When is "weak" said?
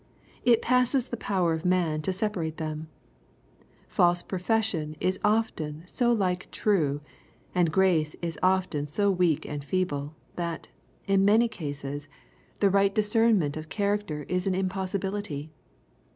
9.11-9.45